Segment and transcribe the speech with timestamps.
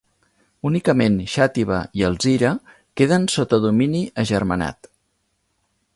[0.69, 2.53] Únicament Xàtiva i Alzira
[3.03, 4.95] queden sota domini agermanat.